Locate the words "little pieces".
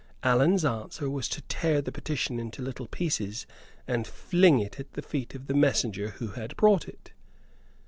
2.63-3.45